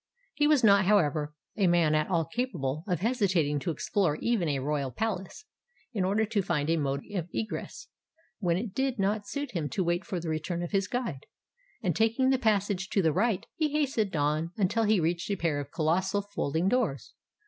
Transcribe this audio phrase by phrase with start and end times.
[0.33, 4.57] He was not, however, a man at all capable of hesitating to explore even a
[4.57, 5.45] royal palace,
[5.93, 7.87] in order to find a mode of egress,
[8.39, 11.27] when it did not suit him to wait for the return of his guide:
[11.83, 15.59] and taking the passage to the right, he hastened on until he reached a pair
[15.59, 17.13] of colossal folding doors.